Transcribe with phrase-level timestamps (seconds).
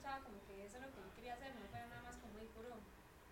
[0.00, 2.32] escuchaba como que eso es lo que yo quería hacer, no fuera nada más como
[2.32, 2.68] muy puro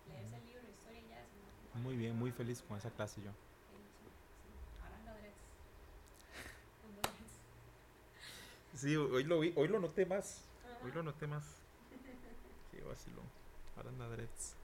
[0.06, 3.30] leerse el libro, historia y ya, sino Muy bien, muy feliz con esa clase yo.
[8.74, 10.44] Sí, hoy lo vi, hoy lo noté más.
[10.64, 10.84] Ajá.
[10.84, 11.42] Hoy lo noté más.
[12.70, 13.24] Qué vacilón.
[13.76, 14.54] Ahora anda dreads.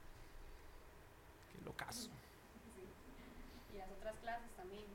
[1.51, 2.03] Qué locazo.
[2.03, 2.13] Sí.
[3.73, 4.85] Y las otras clases también.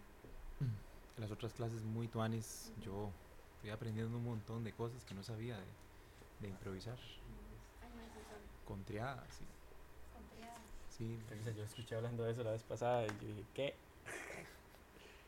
[1.19, 3.11] Las otras clases muy tuanis, yo
[3.61, 5.67] fui aprendiendo un montón de cosas que no sabía de,
[6.41, 6.99] de improvisar.
[8.67, 9.45] Con triadas, sí.
[10.15, 10.61] con triadas.
[10.91, 11.19] sí.
[11.31, 13.75] Risa, Yo escuché hablando de eso la vez pasada y yo dije, ¿qué?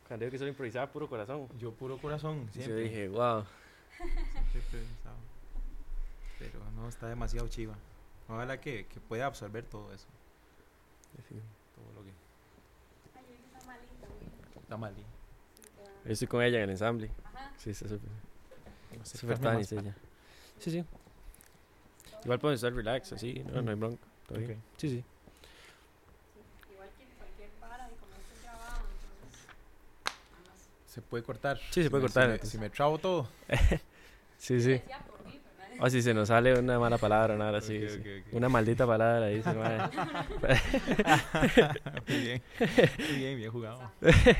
[0.07, 1.49] Cuando digo que solo improvisaba puro corazón.
[1.59, 2.83] Yo puro corazón, Yo siempre.
[2.83, 3.45] dije, wow.
[3.97, 5.17] siempre pensado.
[6.39, 7.75] Pero no, está demasiado chiva.
[8.29, 10.07] Ojalá que, que pueda absorber todo eso.
[11.75, 12.11] Todo lo que
[13.15, 14.29] Ay, yo vi que está malito, güey.
[14.63, 17.11] está Yo estoy con ella en el ensamble.
[17.25, 17.53] Ajá.
[17.59, 18.09] Sí, está súper.
[18.99, 19.97] no sé, pa- ella.
[20.59, 20.85] Sí, sí.
[22.25, 24.07] Igual pueden estar relax, así, no, no hay bronca.
[24.27, 24.53] Todo bien.
[24.53, 24.59] Ok.
[24.79, 25.05] Sí, sí.
[30.87, 31.59] Se puede cortar.
[31.71, 33.29] Sí, se Si puede me- cortar, Si me, si me trabo todo.
[34.39, 34.81] Sí, sí.
[35.79, 37.77] O si se nos sale una mala palabra nada así.
[37.77, 37.99] Ok, sí.
[38.01, 38.35] ok, ok.
[38.35, 39.89] Una maldita palabra ahí se va.
[42.09, 42.43] muy bien.
[42.59, 43.81] Muy bien, bien jugado.
[44.01, 44.33] Listo.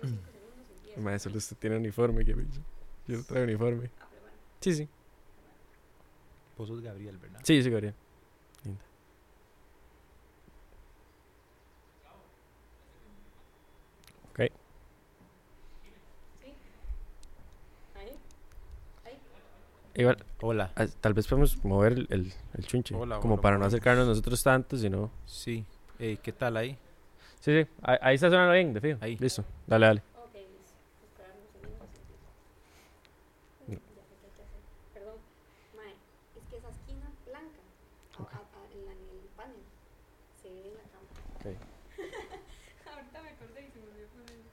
[0.00, 1.00] Unos cinco segundos y empieza.
[1.02, 2.62] Maestro, usted tiene uniforme, que bicho.
[3.06, 3.90] Yo traigo uniforme.
[4.60, 4.88] Sí, sí.
[6.56, 7.40] Vos sos Gabriel, ¿verdad?
[7.44, 7.94] Sí, sí, Gabriel.
[8.64, 8.84] Linda.
[14.30, 14.38] Ok.
[16.42, 16.54] Sí.
[17.94, 18.12] Ahí.
[19.04, 19.18] Ahí.
[19.94, 20.72] Igual, Hola.
[20.76, 22.94] ah, tal vez podemos mover el, el, el chunche.
[22.94, 25.10] Hola, como hola, para no acercarnos nosotros tanto, sino.
[25.26, 25.64] Sí.
[25.98, 26.78] Ey, ¿Qué tal ahí?
[27.40, 27.70] Sí, sí.
[27.82, 28.98] Ahí, ahí está sonando bien, de fijo.
[29.00, 29.16] Ahí.
[29.18, 29.44] Listo.
[29.66, 30.02] Dale, dale.
[30.16, 30.74] Ok, listo.
[31.04, 32.26] Esperar unos segundos y empiezo.
[33.68, 34.60] Uy, Ya sé qué hay que hacer.
[34.92, 35.16] Perdón.
[35.76, 35.92] Mae,
[36.36, 37.60] es que esa esquina blanca
[38.18, 38.32] a- Ok.
[38.34, 39.62] a- a- en, la- en el panel
[40.42, 41.16] se ve en la cámara.
[41.36, 41.46] Ok.
[42.92, 44.50] Ahorita me acordé y se me olvidó ponerlo.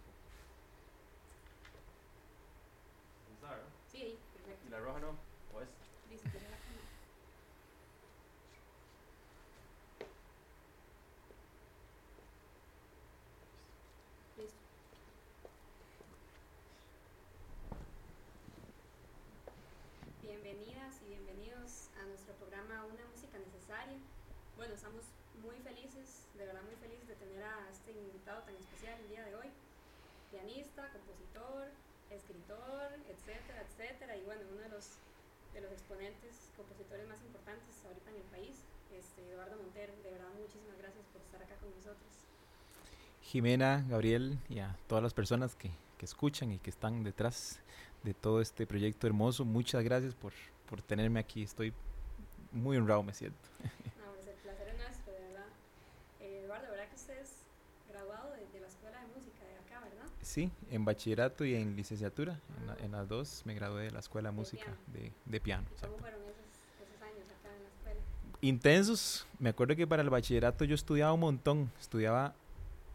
[3.92, 4.70] Sí, ahí, perfecto.
[4.70, 5.12] la roja no?
[6.10, 6.88] Listo, tiene la cámara.
[14.38, 14.60] Listo.
[20.34, 24.02] Bienvenidas y bienvenidos a nuestro programa Una Música Necesaria.
[24.58, 25.06] Bueno, estamos
[25.46, 29.24] muy felices, de verdad muy felices de tener a este invitado tan especial el día
[29.30, 29.54] de hoy.
[30.32, 31.70] Pianista, compositor,
[32.10, 34.18] escritor, etcétera, etcétera.
[34.18, 34.98] Y bueno, uno de los,
[35.54, 38.58] de los exponentes, compositores más importantes ahorita en el país,
[38.90, 39.94] este, Eduardo Montero.
[40.02, 42.10] De verdad, muchísimas gracias por estar acá con nosotros.
[43.22, 45.70] Jimena, Gabriel y a todas las personas que,
[46.00, 47.62] que escuchan y que están detrás
[48.04, 49.46] de todo este proyecto hermoso.
[49.46, 50.34] Muchas gracias por,
[50.70, 51.44] por tenerme aquí.
[51.44, 51.74] Estoy
[52.52, 53.38] muy honrado, me siento.
[53.98, 55.46] No, pues el placer es nuestro, de verdad.
[56.22, 57.32] Eh, Eduardo, ¿verdad que usted es
[57.90, 60.06] graduado de, de la Escuela de Música de acá, verdad?
[60.22, 62.40] Sí, en bachillerato y en licenciatura.
[62.60, 64.78] En, la- en las dos me gradué de la Escuela de Música piano.
[64.94, 65.66] de, de piano.
[65.78, 66.36] ¿Y cómo fueron esos,
[66.88, 68.00] esos años acá en la escuela?
[68.42, 69.26] Intensos.
[69.40, 71.72] Me acuerdo que para el bachillerato yo estudiaba un montón.
[71.80, 72.34] Estudiaba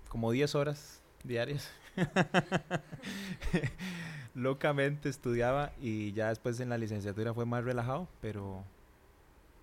[0.09, 1.71] como 10 horas diarias.
[4.35, 8.63] Locamente estudiaba y ya después en la licenciatura fue más relajado, pero,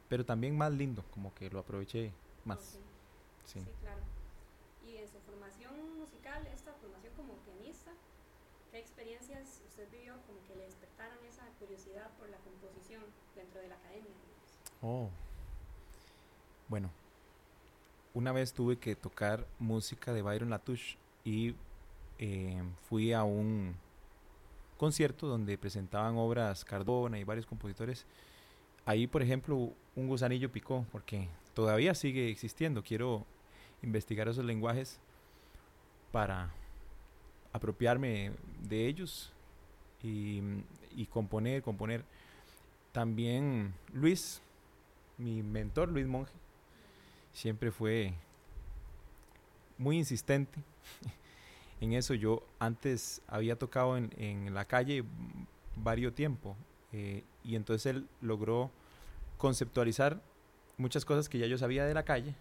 [0.09, 2.11] pero también más lindo, como que lo aproveché
[2.43, 2.59] más.
[3.45, 3.45] Sí.
[3.45, 4.01] Sí, claro.
[4.85, 7.91] Y en su formación musical, esta formación como pianista,
[8.71, 13.03] ¿qué experiencias usted vivió como que le despertaron esa curiosidad por la composición
[13.35, 14.11] dentro de la academia?
[14.81, 15.09] Oh.
[16.67, 16.89] Bueno,
[18.13, 21.55] una vez tuve que tocar música de Byron Latouche y
[22.19, 23.75] eh, fui a un
[24.77, 28.05] concierto donde presentaban obras Cardona y varios compositores.
[28.85, 32.83] Ahí, por ejemplo, un gusanillo picó porque todavía sigue existiendo.
[32.83, 33.25] Quiero
[33.81, 34.99] investigar esos lenguajes
[36.11, 36.51] para
[37.51, 38.31] apropiarme
[38.61, 39.31] de ellos
[40.03, 40.41] y,
[40.95, 42.03] y componer, componer.
[42.91, 44.41] También Luis,
[45.17, 46.31] mi mentor, Luis Monge,
[47.33, 48.13] siempre fue
[49.77, 50.59] muy insistente
[51.85, 52.13] en eso.
[52.13, 55.03] Yo antes había tocado en, en la calle
[55.75, 56.55] varios tiempo
[56.91, 58.69] eh, y entonces él logró
[59.37, 60.21] conceptualizar
[60.77, 62.35] muchas cosas que ya yo sabía de la calle.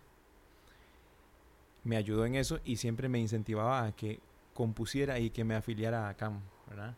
[1.84, 4.20] Me ayudó en eso y siempre me incentivaba a que
[4.54, 6.94] compusiera y que me afiliara a CAM, ¿verdad?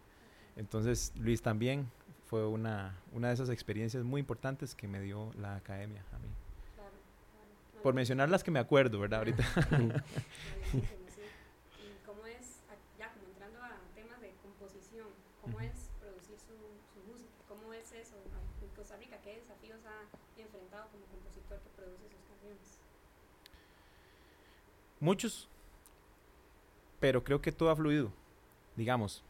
[0.56, 1.90] Entonces Luis también
[2.26, 6.28] fue una, una de esas experiencias muy importantes que me dio la academia a mí.
[6.74, 6.90] Claro,
[7.32, 7.82] claro.
[7.82, 9.18] Por mencionar las que me acuerdo, ¿verdad?
[9.20, 9.42] Ahorita.
[9.70, 11.22] Buenísimo, sí.
[11.82, 15.08] ¿Y cómo es, a- ya como entrando a temas de composición,
[15.42, 15.66] cómo Ujú.
[15.66, 16.54] es producir su,
[16.94, 17.32] su música?
[17.48, 18.16] ¿Cómo es eso
[18.62, 19.16] en Costa Rica?
[19.22, 20.06] ¿Qué desafíos ha
[20.40, 22.78] enfrentado como compositor que produce sus canciones?
[25.00, 25.48] Muchos,
[27.00, 28.10] pero creo que todo ha fluido.
[28.76, 29.22] Digamos,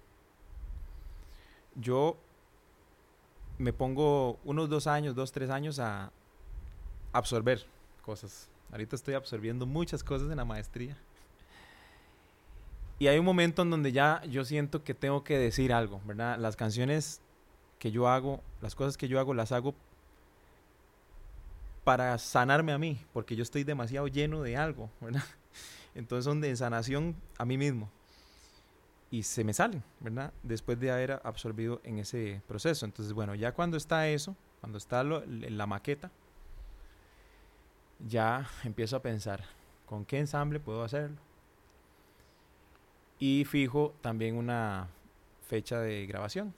[1.74, 2.16] yo
[3.58, 6.10] me pongo unos dos años, dos, tres años a
[7.12, 7.66] absorber
[8.02, 8.48] cosas.
[8.70, 10.96] Ahorita estoy absorbiendo muchas cosas en la maestría.
[12.98, 16.38] Y hay un momento en donde ya yo siento que tengo que decir algo, ¿verdad?
[16.38, 17.20] Las canciones
[17.78, 19.74] que yo hago, las cosas que yo hago, las hago
[21.84, 25.22] para sanarme a mí, porque yo estoy demasiado lleno de algo, ¿verdad?
[25.96, 27.90] Entonces son de sanación a mí mismo.
[29.10, 30.32] Y se me salen, ¿verdad?
[30.42, 32.84] Después de haber absorbido en ese proceso.
[32.84, 36.10] Entonces, bueno, ya cuando está eso, cuando está lo, la maqueta,
[38.06, 39.44] ya empiezo a pensar,
[39.86, 41.16] ¿con qué ensamble puedo hacerlo?
[43.18, 44.88] Y fijo también una
[45.48, 46.52] fecha de grabación.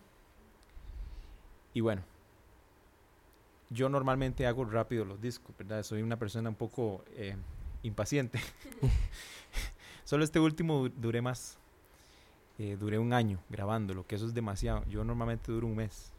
[1.75, 2.03] Y bueno,
[3.71, 5.85] yo normalmente hago rápido los discos, ¿verdad?
[5.85, 7.37] Soy una persona un poco eh,
[7.83, 8.41] impaciente.
[10.05, 11.59] Solo este último duré más.
[12.59, 14.85] Eh, duré un año grabándolo, que eso es demasiado.
[14.87, 16.11] Yo normalmente duro un mes.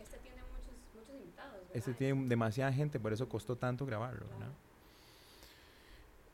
[0.00, 1.54] Este tiene muchos, muchos invitados.
[1.54, 1.76] ¿verdad?
[1.76, 4.52] Este tiene demasiada gente, por eso costó tanto grabarlo, ¿verdad?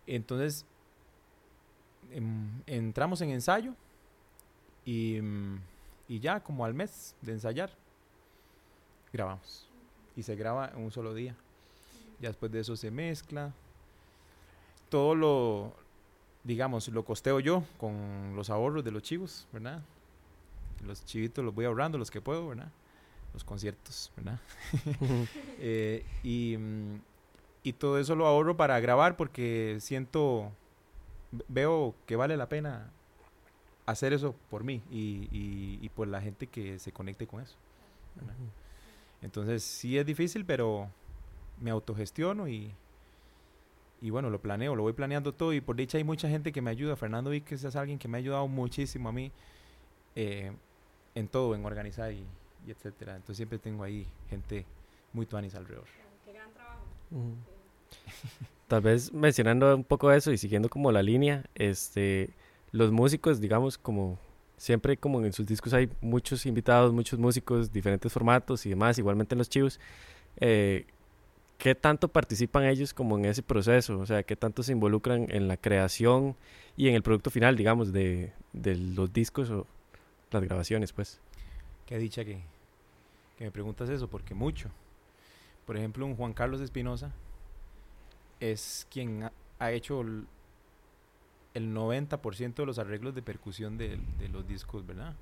[0.06, 0.66] Entonces,
[2.10, 3.74] em, entramos en ensayo
[4.84, 5.60] y, mm,
[6.08, 7.70] y ya como al mes de ensayar,
[9.12, 9.68] grabamos.
[10.16, 11.34] Y se graba en un solo día.
[12.20, 13.54] Ya después de eso se mezcla.
[14.92, 15.72] Todo lo,
[16.44, 19.82] digamos, lo costeo yo con los ahorros de los chivos, ¿verdad?
[20.86, 22.70] Los chivitos los voy ahorrando, los que puedo, ¿verdad?
[23.32, 24.38] Los conciertos, ¿verdad?
[25.64, 26.56] Eh, y,
[27.62, 30.50] y todo eso lo ahorro para grabar porque siento,
[31.48, 32.90] veo que vale la pena
[33.86, 37.54] hacer eso por mí y, y- y por la gente que se conecte con eso.
[38.16, 38.34] ¿verdad?
[39.22, 40.88] Entonces sí es difícil, pero
[41.60, 42.72] me autogestiono y,
[44.02, 46.60] y bueno, lo planeo, lo voy planeando todo y por dicha hay mucha gente que
[46.60, 46.96] me ayuda.
[46.96, 49.30] Fernando Víquez es alguien que me ha ayudado muchísimo a mí
[50.16, 50.50] eh,
[51.14, 52.24] en todo, en organizar y,
[52.66, 53.14] y etcétera.
[53.14, 54.66] Entonces siempre tengo ahí gente
[55.12, 55.84] muy tuanis alrededor.
[56.24, 56.80] Qué gran trabajo.
[58.66, 62.30] Tal vez mencionando un poco eso y siguiendo como la línea, este,
[62.72, 64.18] los músicos, digamos, como
[64.56, 69.36] siempre como en sus discos hay muchos invitados, muchos músicos, diferentes formatos y demás, igualmente
[69.36, 69.78] en los chivos,
[70.40, 70.86] eh,
[71.62, 73.96] ¿qué tanto participan ellos como en ese proceso?
[74.00, 76.34] O sea, ¿qué tanto se involucran en la creación
[76.76, 79.64] y en el producto final, digamos, de, de los discos o
[80.32, 81.20] las grabaciones, pues?
[81.86, 82.42] Qué dicha que,
[83.38, 84.70] que me preguntas eso, porque mucho.
[85.64, 87.12] Por ejemplo, un Juan Carlos Espinosa
[88.40, 90.26] es quien ha, ha hecho el,
[91.54, 95.14] el 90% de los arreglos de percusión de, de los discos, ¿verdad?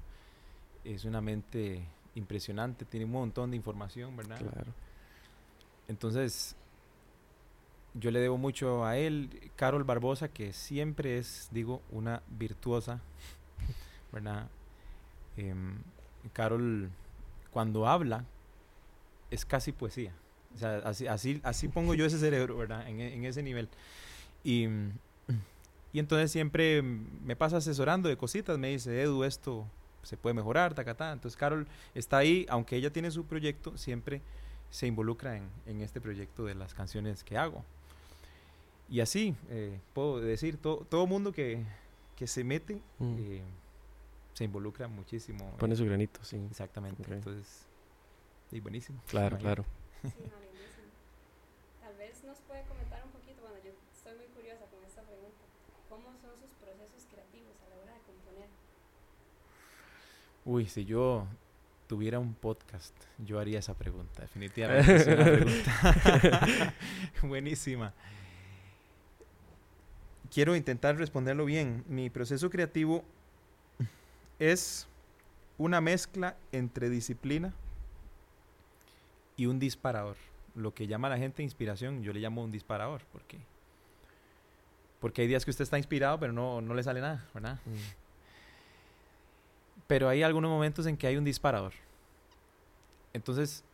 [0.85, 1.83] Es una mente
[2.15, 4.39] impresionante, tiene un montón de información, ¿verdad?
[4.39, 4.73] Claro.
[5.91, 6.55] Entonces,
[7.95, 9.51] yo le debo mucho a él.
[9.57, 13.01] Carol Barbosa, que siempre es, digo, una virtuosa,
[14.13, 14.49] ¿verdad?
[15.37, 15.79] Em,
[16.33, 16.91] Carol,
[17.51, 18.25] cuando habla,
[19.33, 20.15] es casi poesía.
[20.55, 22.89] O sea, así, así, así pongo yo ese cerebro, ¿verdad?
[22.89, 23.69] En, en ese nivel.
[24.45, 24.69] Y,
[25.93, 28.57] y entonces siempre me pasa asesorando de cositas.
[28.59, 29.67] Me dice, Edu, esto
[30.05, 31.11] se puede mejorar, tacatá.
[31.13, 31.67] Entonces, Carol
[31.97, 34.23] está ahí, aunque ella tiene su proyecto, siempre
[34.71, 37.65] se involucra en, en este proyecto de las canciones que hago.
[38.89, 41.65] Y así, eh, puedo decir, to- todo mundo que,
[42.17, 43.17] que se mete Mm.
[43.19, 43.43] eh,
[44.35, 45.51] se involucra muchísimo.
[45.59, 46.37] Pone su granito, sí.
[46.51, 47.03] Exactamente.
[47.13, 47.67] Entonces,
[48.51, 49.01] y buenísimo.
[49.09, 49.65] Claro, claro.
[50.03, 50.09] Sí.
[51.81, 55.37] Tal vez nos puede comentar un poquito, bueno, yo estoy muy curiosa con esta pregunta.
[55.89, 58.49] ¿Cómo son sus procesos creativos a la hora de componer?
[60.45, 61.27] Uy, si yo
[61.91, 64.23] tuviera un podcast, yo haría esa pregunta.
[64.23, 66.75] Definitivamente es una pregunta
[67.23, 67.93] buenísima.
[70.33, 71.83] Quiero intentar responderlo bien.
[71.89, 73.03] Mi proceso creativo
[74.39, 74.87] es
[75.59, 77.53] una mezcla entre disciplina
[79.37, 80.17] y un disparador.
[80.55, 83.41] Lo que llama la gente inspiración, yo le llamo un disparador, porque
[85.01, 87.59] porque hay días que usted está inspirado, pero no, no le sale nada, ¿verdad?
[87.67, 88.00] Mm.
[89.91, 91.73] Pero hay algunos momentos en que hay un disparador.
[93.13, 93.65] Entonces,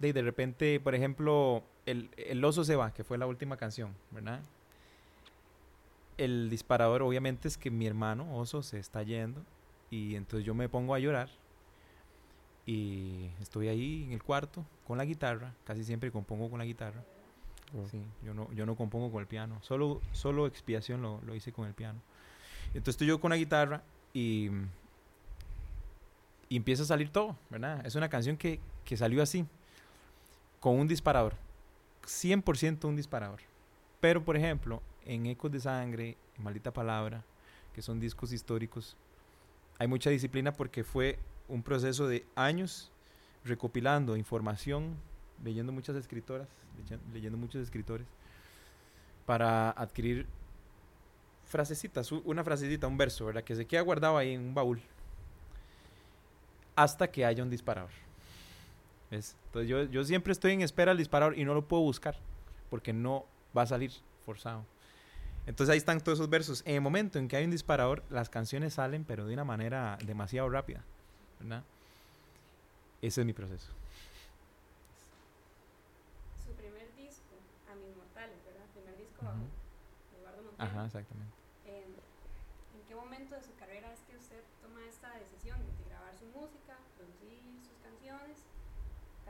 [0.00, 3.94] de, de repente, por ejemplo, el, el oso se va, que fue la última canción,
[4.10, 4.40] ¿verdad?
[6.18, 9.40] El disparador obviamente es que mi hermano oso se está yendo
[9.88, 11.28] y entonces yo me pongo a llorar
[12.66, 17.04] y estoy ahí en el cuarto con la guitarra, casi siempre compongo con la guitarra.
[17.72, 17.86] Oh.
[17.86, 19.60] Sí, yo no, yo no compongo con el piano.
[19.62, 22.00] Solo, solo expiación lo, lo hice con el piano.
[22.74, 24.50] Entonces estoy yo con la guitarra y,
[26.56, 27.84] empieza a salir todo, ¿verdad?
[27.86, 29.46] Es una canción que, que salió así,
[30.60, 31.34] con un disparador,
[32.06, 33.40] 100% un disparador.
[34.00, 37.24] Pero, por ejemplo, en Ecos de Sangre, Maldita Palabra,
[37.74, 38.96] que son discos históricos,
[39.78, 41.18] hay mucha disciplina porque fue
[41.48, 42.90] un proceso de años
[43.44, 44.94] recopilando información,
[45.42, 46.48] leyendo muchas escritoras,
[47.12, 48.06] leyendo muchos escritores,
[49.26, 50.26] para adquirir
[51.46, 53.44] frasecitas, una frasecita, un verso, ¿verdad?
[53.44, 54.80] Que se queda guardado ahí en un baúl
[56.76, 57.90] hasta que haya un disparador.
[59.10, 62.16] Entonces yo, yo siempre estoy en espera del disparador y no lo puedo buscar
[62.70, 63.26] porque no
[63.56, 63.92] va a salir
[64.24, 64.64] forzado.
[65.46, 66.62] Entonces ahí están todos esos versos.
[66.66, 69.98] En el momento en que hay un disparador, las canciones salen, pero de una manera
[70.04, 70.82] demasiado rápida.
[71.38, 71.62] ¿verdad?
[73.02, 73.68] Ese es mi proceso.
[76.44, 77.36] Su primer disco,
[77.70, 78.64] A mis mortales, ¿verdad?
[78.72, 79.44] Primer disco bajo
[80.18, 80.64] Eduardo Montero.
[80.64, 81.34] Ajá, exactamente.
[81.66, 86.16] Eh, ¿En qué momento de su carrera es que usted toma esta decisión de grabar
[86.16, 88.40] su música, producir sus canciones?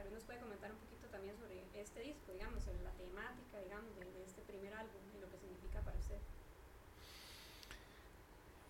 [0.05, 3.57] Tal vez nos puede comentar un poquito también sobre este disco, digamos, sobre la temática,
[3.65, 6.19] digamos, de, de este primer álbum y lo que significa para usted.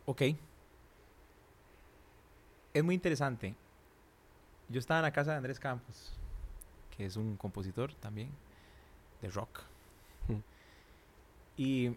[0.06, 0.22] Ok.
[2.72, 3.56] Es muy interesante
[4.68, 6.12] yo estaba en la casa de Andrés Campos,
[6.96, 8.28] que es un compositor también
[9.20, 9.62] de rock.
[11.56, 11.92] y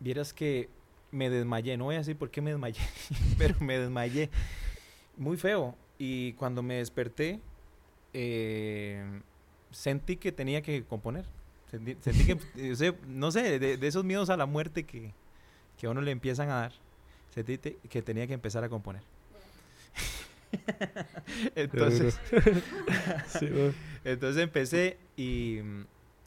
[0.00, 0.68] vieras que
[1.10, 2.80] me desmayé, no voy a decir por qué me desmayé,
[3.38, 4.30] pero me desmayé
[5.16, 5.76] muy feo.
[5.98, 7.40] Y cuando me desperté,
[8.12, 9.22] eh,
[9.70, 11.24] sentí que tenía que componer.
[11.70, 15.12] Sentí, que, no sé, de, esos miedos a la muerte que,
[15.78, 16.72] que a uno le empiezan a dar,
[17.30, 19.02] sentí que tenía que empezar a componer.
[21.54, 22.20] entonces,
[24.04, 25.60] entonces empecé y,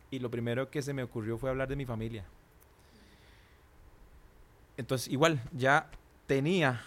[0.10, 2.26] y, lo primero que se me ocurrió fue hablar de mi familia.
[4.78, 5.92] Entonces, igual, ya
[6.26, 6.82] tenía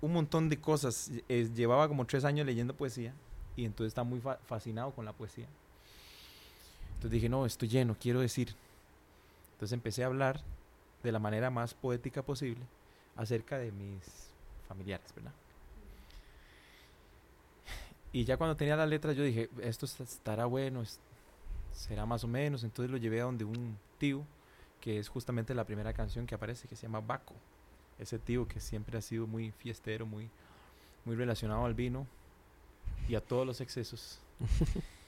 [0.00, 1.10] un montón de cosas.
[1.28, 3.12] Eh, llevaba como tres años leyendo poesía
[3.58, 5.48] y entonces estaba muy fascinado con la poesía.
[6.90, 8.54] Entonces dije, no, estoy lleno, quiero decir.
[9.54, 10.40] Entonces empecé a hablar
[11.02, 12.62] de la manera más poética posible
[13.16, 14.30] acerca de mis
[14.68, 15.32] familiares, ¿verdad?
[18.12, 20.84] Y ya cuando tenía las letras yo dije, esto estará bueno,
[21.72, 22.62] será más o menos.
[22.62, 24.22] Entonces lo llevé a donde un tío,
[24.80, 27.34] que es justamente la primera canción que aparece, que se llama Baco.
[27.98, 30.30] Ese tío que siempre ha sido muy fiestero, muy,
[31.04, 32.06] muy relacionado al vino
[33.08, 34.20] y a todos los excesos.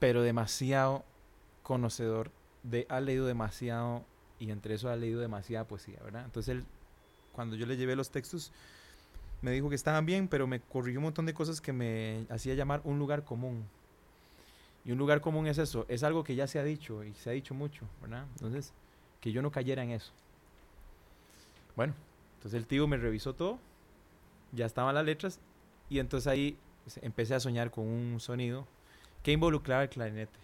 [0.00, 1.04] pero demasiado
[1.62, 2.30] conocedor,
[2.64, 4.02] de, ha leído demasiado
[4.40, 6.24] y entre eso ha leído demasiada poesía, ¿verdad?
[6.24, 6.64] Entonces él,
[7.32, 8.50] cuando yo le llevé los textos,
[9.42, 12.54] me dijo que estaban bien, pero me corrigió un montón de cosas que me hacía
[12.54, 13.64] llamar un lugar común.
[14.84, 17.28] Y un lugar común es eso, es algo que ya se ha dicho y se
[17.28, 18.24] ha dicho mucho, ¿verdad?
[18.36, 18.72] Entonces,
[19.20, 20.10] que yo no cayera en eso.
[21.76, 21.94] Bueno,
[22.36, 23.58] entonces el tío me revisó todo,
[24.52, 25.38] ya estaban las letras,
[25.90, 26.56] y entonces ahí
[27.02, 28.66] empecé a soñar con un sonido
[29.22, 30.38] que involucraba el clarinete.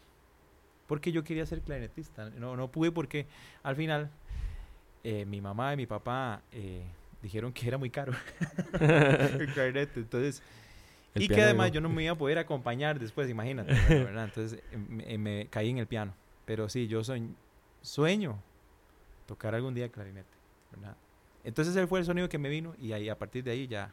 [0.86, 3.26] Porque yo quería ser clarinetista, no, no pude porque
[3.62, 4.10] al final
[5.04, 6.42] eh, mi mamá y mi papá...
[6.52, 6.84] Eh,
[7.22, 8.12] dijeron que era muy caro
[8.80, 10.00] el clarinete.
[10.00, 10.42] Entonces,
[11.14, 14.24] y que además yo no me iba a poder acompañar después, imagínate, ¿verdad?
[14.24, 16.14] Entonces em, me, caí en el piano.
[16.44, 17.34] Pero sí, yo sueño,
[17.82, 18.40] sueño
[19.26, 20.28] tocar algún día clarinete,
[20.70, 20.96] ¿verdad?
[21.44, 23.92] Entonces ese fue el sonido que me vino y ahí a partir de ahí ya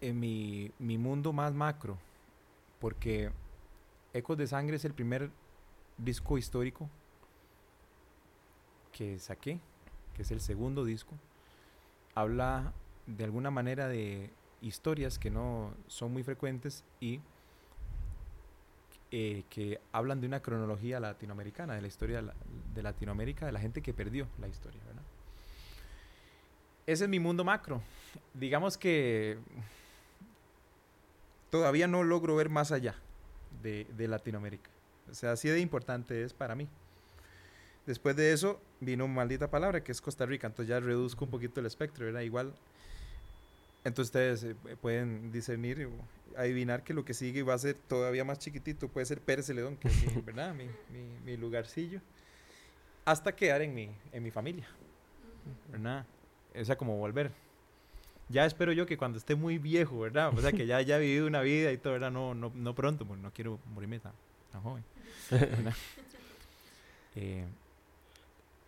[0.00, 1.98] en mi, mi mundo más macro,
[2.80, 3.30] porque
[4.12, 5.30] Ecos de Sangre es el primer
[5.98, 6.88] disco histórico
[8.92, 9.60] que saqué,
[10.14, 11.14] que es el segundo disco.
[12.14, 12.72] Habla
[13.06, 14.30] de alguna manera de
[14.62, 17.20] historias que no son muy frecuentes y
[19.12, 22.22] eh, que hablan de una cronología latinoamericana, de la historia
[22.74, 25.02] de, Latinoamérica, de la gente que perdió la historia, ¿verdad?
[26.86, 27.82] ese es mi mundo macro.
[28.34, 29.38] Digamos que
[31.56, 32.94] todavía no logro ver más allá
[33.62, 34.68] de, Latinoamérica.
[35.10, 36.68] O sea, así de importante es para mí.
[37.86, 40.46] Después de eso vino Maldita Palabra, que es Costa Rica.
[40.48, 42.20] Entonces ya reduzco un poquito el espectro, ¿verdad?
[42.20, 42.52] Igual.
[43.84, 45.88] Entonces ustedes eh, pueden discernir
[46.36, 48.88] adivinar que lo que sigue va a ser todavía más chiquitito.
[48.88, 50.54] Puede ser Pérez Celedón, que es mi, ¿verdad?
[50.54, 50.68] Mi,
[51.24, 52.02] mi, lugarcillo.
[53.06, 54.68] Hasta quedar en mi, en mi familia.
[55.72, 56.04] ¿Verdad?
[56.54, 57.30] o sea, como volver.
[58.28, 60.36] Ya espero yo que cuando esté muy viejo, ¿verdad?
[60.36, 62.10] O sea, que ya haya vivido una vida y todo, ¿verdad?
[62.10, 64.12] No, no, no pronto, pues no quiero morirme tan,
[64.52, 64.84] tan joven.
[67.18, 67.46] Eh,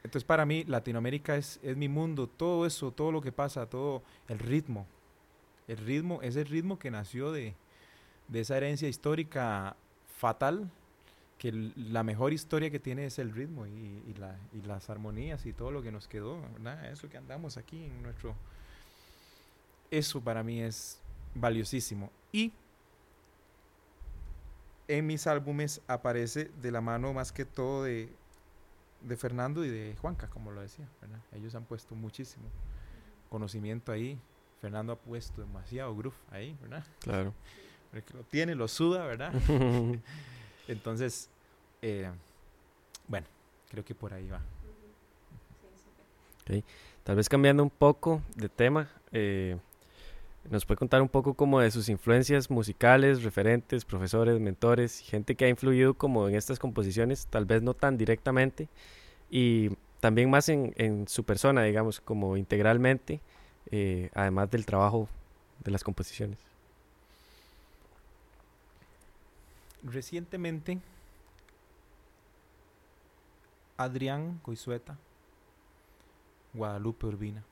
[0.02, 4.02] entonces para mí Latinoamérica es, es mi mundo, todo eso, todo lo que pasa, todo
[4.26, 4.86] el ritmo.
[5.66, 7.54] El ritmo es el ritmo que nació de,
[8.28, 9.76] de esa herencia histórica
[10.16, 10.70] fatal,
[11.38, 15.44] que la mejor historia que tiene es el ritmo y, y, la, y, las armonías
[15.46, 16.90] y todo lo que nos quedó, ¿verdad?
[16.90, 18.34] Eso que andamos aquí en nuestro...
[19.90, 21.00] Eso para mí es
[21.34, 22.10] valiosísimo.
[22.32, 22.52] Y
[24.86, 28.08] en mis álbumes aparece de la mano más que todo de,
[29.02, 31.20] de Fernando y de Juanca, como lo decía, ¿verdad?
[31.32, 32.44] Ellos han puesto muchísimo
[33.28, 34.18] conocimiento ahí.
[34.60, 36.84] Fernando ha puesto demasiado groove ahí, ¿verdad?
[37.00, 37.32] Claro.
[37.90, 39.32] Porque lo tiene, lo suda, ¿verdad?
[40.68, 41.30] Entonces,
[41.80, 42.10] eh,
[43.06, 43.26] bueno,
[43.70, 44.40] creo que por ahí va.
[46.42, 46.64] Okay.
[47.04, 49.58] Tal vez cambiando un poco de tema, eh,
[50.50, 55.44] nos puede contar un poco como de sus influencias musicales, referentes, profesores, mentores, gente que
[55.44, 58.68] ha influido como en estas composiciones, tal vez no tan directamente,
[59.30, 63.20] y también más en, su persona, digamos, como integralmente,
[63.70, 65.08] eh, además del trabajo
[65.64, 66.38] de las composiciones.
[69.82, 70.78] Recientemente,
[73.76, 74.96] Adrián Goizueta,
[76.54, 77.44] Guadalupe Urbina.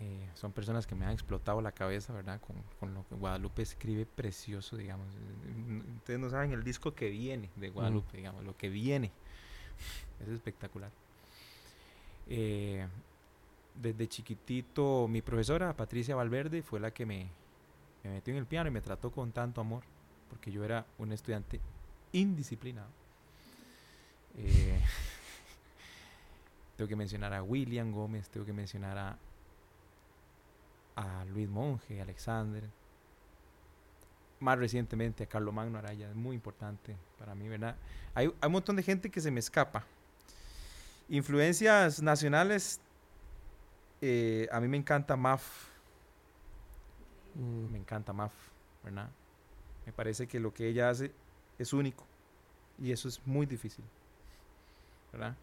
[0.00, 2.40] Eh, son personas que me han explotado la cabeza, ¿verdad?
[2.40, 5.06] Con, con, lo que Guadalupe escribe precioso, digamos.
[5.98, 9.12] Ustedes no saben el disco que viene de Guadalupe, digamos, lo que viene.
[10.20, 10.90] Es espectacular.
[12.26, 12.86] Eh,
[13.74, 17.28] desde chiquitito, mi profesora, Patricia Valverde, fue la que me,
[18.04, 19.82] me metió en el piano y me trató con tanto amor,
[20.28, 21.60] porque yo era un estudiante
[22.12, 22.88] indisciplinado.
[24.36, 24.80] Eh,
[26.76, 29.18] tengo que mencionar a William Gómez, tengo que mencionar a,
[30.96, 32.68] a Luis Monge, a Alexander,
[34.40, 37.76] más recientemente a Carlos Magno Araya, es muy importante para mí, ¿verdad?
[38.14, 39.84] Hay, hay un montón de gente que se me escapa.
[41.08, 42.80] Influencias nacionales,
[44.00, 45.68] eh, a mí me encanta Maf.
[47.34, 47.72] Mm.
[47.72, 48.32] Me encanta Maf,
[48.82, 49.08] ¿verdad?
[49.86, 51.12] Me parece que lo que ella hace
[51.58, 52.04] es único.
[52.78, 53.84] Y eso es muy difícil.
[55.12, 55.36] ¿Verdad?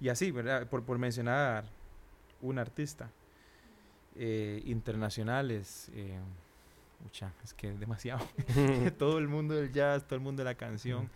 [0.00, 0.68] Y así, ¿verdad?
[0.68, 1.64] Por, por mencionar
[2.42, 3.10] un artista.
[4.16, 5.90] Eh, internacionales.
[5.94, 6.20] Eh,
[7.42, 8.26] es que es demasiado.
[8.98, 11.10] todo el mundo del jazz, todo el mundo de la canción.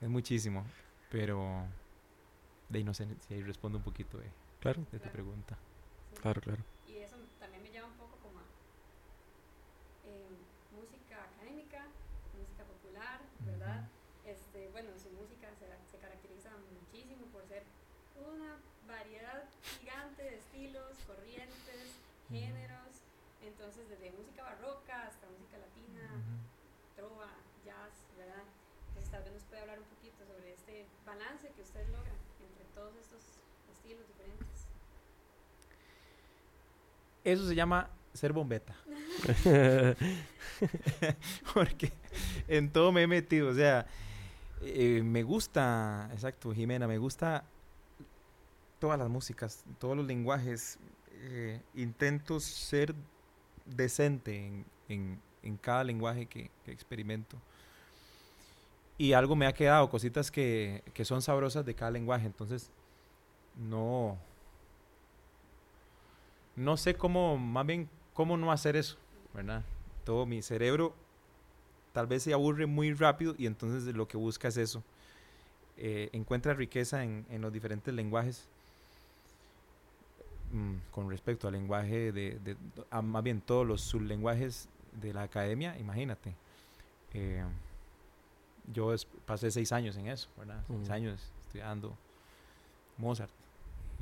[0.00, 0.64] Es muchísimo.
[1.10, 1.66] Pero
[2.68, 4.26] de ahí no sé si ahí respondo un poquito de,
[4.60, 4.84] claro.
[4.90, 5.58] de tu pregunta.
[6.20, 6.62] Claro, claro.
[6.88, 8.44] Y eso también me lleva un poco como a
[10.06, 10.32] eh,
[10.72, 11.84] música académica,
[12.38, 13.88] música popular, ¿verdad?
[14.24, 17.64] Este, bueno, su música se, se caracteriza muchísimo por ser
[18.16, 19.44] una variedad
[19.80, 23.04] gigante de estilos, corrientes, géneros,
[23.62, 26.02] entonces desde música barroca hasta música latina,
[26.96, 27.28] trova,
[27.64, 28.42] jazz, ¿verdad?
[28.88, 32.64] Entonces tal vez nos puede hablar un poquito sobre este balance que ustedes logran entre
[32.74, 33.20] todos estos
[33.72, 34.66] estilos diferentes.
[37.22, 38.74] Eso se llama ser bombeta.
[41.54, 41.92] Porque
[42.48, 43.86] en todo me he metido, o sea,
[44.60, 47.44] eh, me gusta, exacto, Jimena, me gusta
[48.80, 50.80] todas las músicas, todos los lenguajes.
[51.12, 52.92] Eh, intento ser
[53.66, 57.36] decente en, en, en cada lenguaje que, experimento.
[58.98, 62.26] Y algo me ha quedado, cositas que, que son sabrosas de cada lenguaje.
[62.26, 62.70] Entonces,
[63.56, 64.18] no,
[66.56, 68.96] no sé cómo, más bien, cómo no hacer eso,
[69.34, 69.64] ¿verdad?
[70.04, 70.94] Todo mi cerebro
[71.92, 74.82] tal vez se aburre muy rápido y entonces lo que busca es eso.
[75.76, 78.48] Eh, encuentra riqueza en, en, los diferentes lenguajes
[80.52, 82.56] mm, con respecto al lenguaje de, de
[82.90, 84.68] a más bien todos los sublenguajes
[85.00, 86.34] de la academia, imagínate.
[87.14, 87.44] Eh,
[88.72, 90.62] yo es, pasé seis años en eso, ¿verdad?
[90.68, 90.92] Seis Mm.
[90.92, 91.96] años estudiando
[92.98, 93.30] Mozart,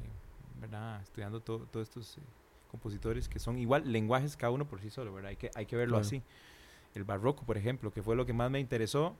[0.02, 1.00] eh, ¿verdad?
[1.02, 2.20] Estudiando to- todos estos eh,
[2.70, 5.30] compositores que son igual lenguajes cada uno por sí solo, ¿verdad?
[5.30, 6.06] Hay que, hay que verlo Claro.
[6.06, 6.22] así.
[6.94, 9.16] El barroco, por ejemplo, que fue lo que más me interesó,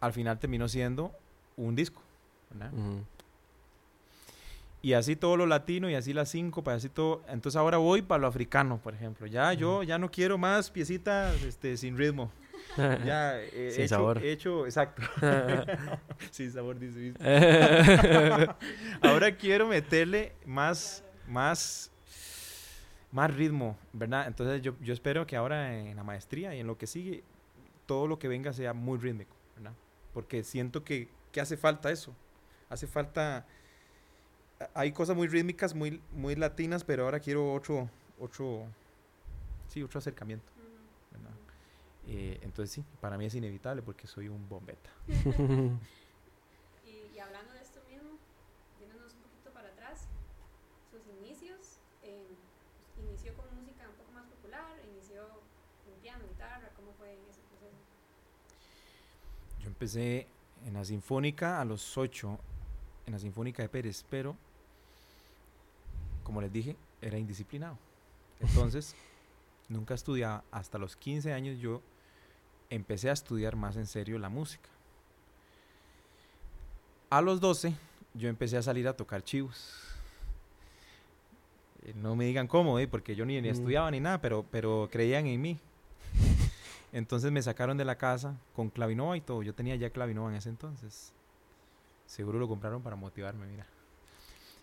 [0.00, 1.12] al final terminó siendo
[1.56, 2.02] un disco,
[2.50, 2.72] ¿verdad?
[4.84, 7.22] Y así todo lo latino y así las cinco, para así todo.
[7.28, 9.26] Entonces ahora voy para lo africano, por ejemplo.
[9.26, 12.30] Ya yo ya no quiero más piecitas este, sin ritmo.
[12.76, 14.22] Ya eh, Sin hecho, sabor.
[14.22, 15.02] hecho, exacto.
[16.30, 17.14] sin sabor, dice.
[19.00, 21.90] Ahora quiero meterle más, más,
[23.10, 24.26] más ritmo, ¿verdad?
[24.26, 27.22] Entonces yo, yo espero que ahora en la maestría y en lo que sigue,
[27.86, 29.72] todo lo que venga sea muy rítmico, ¿verdad?
[30.12, 32.14] Porque siento que, que hace falta eso.
[32.68, 33.46] Hace falta
[34.74, 37.88] hay cosas muy rítmicas, muy, muy latinas, pero ahora quiero otro,
[38.18, 38.66] otro,
[39.68, 40.52] sí, otro acercamiento.
[42.06, 44.90] Eh, entonces sí, para mí es inevitable porque soy un bombeta.
[46.84, 48.18] Y, y hablando de esto mismo,
[48.78, 50.06] yéndonos un poquito para atrás,
[50.90, 52.26] sus inicios, eh,
[52.94, 55.22] pues, inició con música un poco más popular, inició
[55.88, 57.78] en piano, guitarra, ¿cómo fue en ese proceso?
[59.60, 60.26] Yo empecé
[60.66, 62.38] en la Sinfónica a los 8,
[63.06, 64.36] en la Sinfónica de Pérez, pero
[66.22, 67.76] como les dije, era indisciplinado.
[68.40, 68.94] Entonces,
[69.68, 70.42] nunca estudiaba.
[70.50, 71.82] Hasta los 15 años yo
[72.70, 74.68] empecé a estudiar más en serio la música.
[77.10, 77.74] A los 12
[78.14, 79.80] yo empecé a salir a tocar chivos.
[81.84, 83.52] Eh, No me digan cómo, eh, porque yo ni, ni Mm.
[83.52, 85.58] estudiaba ni nada, pero, pero creían en mí.
[86.92, 89.42] Entonces me sacaron de la casa con clavinova y todo.
[89.42, 91.12] Yo tenía ya clavinova en ese entonces.
[92.06, 93.66] Seguro lo compraron para motivarme, mira.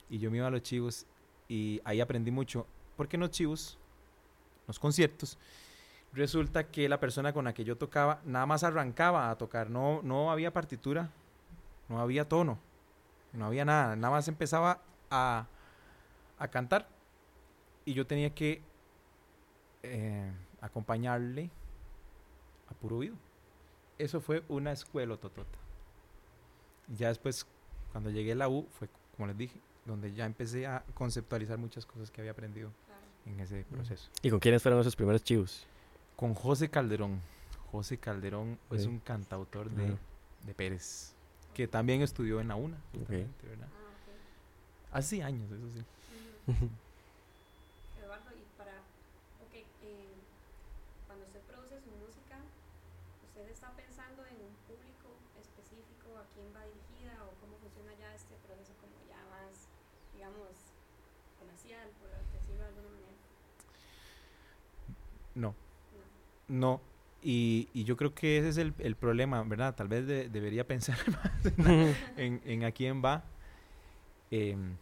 [0.09, 1.05] Y yo me iba a los chivos
[1.47, 2.67] y ahí aprendí mucho.
[2.97, 3.77] Porque en los chivos,
[4.67, 5.37] los conciertos,
[6.13, 9.69] resulta que la persona con la que yo tocaba nada más arrancaba a tocar.
[9.69, 11.09] No, no había partitura,
[11.89, 12.59] no había tono,
[13.33, 13.95] no había nada.
[13.95, 15.47] Nada más empezaba a,
[16.37, 16.87] a cantar
[17.85, 18.61] y yo tenía que
[19.83, 21.49] eh, acompañarle
[22.69, 23.15] a puro oído.
[23.97, 25.60] Eso fue una escuela totota.
[26.97, 27.45] Ya después,
[27.91, 31.85] cuando llegué a la U, fue como les dije, donde ya empecé a conceptualizar muchas
[31.85, 33.01] cosas que había aprendido Claro.
[33.25, 34.09] en ese proceso.
[34.21, 35.65] ¿Y con quiénes fueron esos primeros chivos?
[36.15, 37.21] Con José Calderón.
[37.71, 39.97] José Calderón es un cantautor de,
[40.45, 41.13] de Pérez,
[41.53, 43.67] que también estudió en la UNA, justamente, ¿verdad?
[43.71, 45.85] Ah, Hace años, eso sí.
[48.03, 48.73] Eduardo, y para,
[49.47, 50.11] ok, eh,
[51.07, 52.43] cuando usted produce su música,
[53.23, 58.11] ¿usted está pensando en un público específico, a quién va dirigida o cómo funciona ya
[58.13, 59.71] este proceso como ya más,
[60.11, 60.51] digamos,
[61.39, 63.15] comercial, por decirlo de alguna manera?
[65.41, 65.55] No,
[66.47, 66.81] No.
[67.23, 69.75] Y, y yo creo que ese es el, el problema, ¿verdad?
[69.75, 71.31] Tal vez de- debería pensar más
[72.17, 73.23] en- en a quién va.
[74.31, 74.75] Em,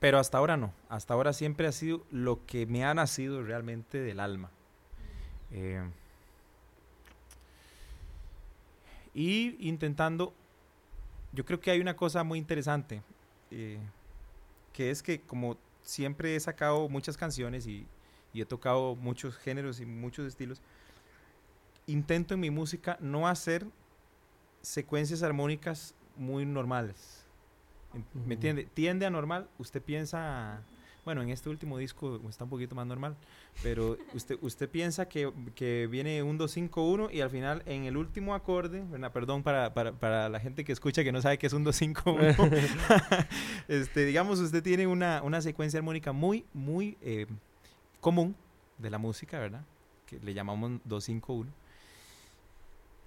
[0.00, 0.72] pero hasta ahora no.
[0.88, 4.50] Hasta ahora siempre ha sido lo que me ha nacido realmente del alma.
[5.52, 5.90] Em,
[9.14, 10.32] y intentando,
[11.32, 13.02] yo creo que hay una cosa muy interesante,
[13.50, 13.78] eh,
[14.72, 17.86] que es que como siempre he sacado muchas canciones y,
[18.34, 20.60] y he tocado muchos géneros y muchos estilos,
[21.86, 23.64] intento en mi música no hacer
[24.60, 27.24] secuencias armónicas muy normales.
[28.26, 28.68] ¿Me entiende?
[28.74, 30.62] Tiende a normal, usted piensa,
[31.04, 33.16] bueno, en este último disco está un poquito más normal,
[33.62, 38.34] pero usted, usted piensa que, que viene un 2-5-1 y al final en el último
[38.34, 39.12] acorde, ¿verdad?
[39.12, 43.26] perdón para, para, para la gente que escucha que no sabe qué es un 2-5-1,
[43.68, 47.26] este, digamos, usted tiene una, una secuencia armónica muy, muy eh,
[48.04, 48.36] común
[48.76, 49.62] de la música, ¿verdad?
[50.04, 51.46] Que le llamamos 2-5-1.